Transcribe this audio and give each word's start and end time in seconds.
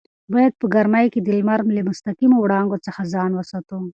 باید 0.33 0.53
په 0.61 0.65
ګرمۍ 0.75 1.05
کې 1.13 1.19
د 1.23 1.27
لمر 1.37 1.59
له 1.77 1.81
مستقیمو 1.89 2.37
وړانګو 2.39 2.83
څخه 2.85 3.01
ځان 3.13 3.31
وساتو. 3.35 3.79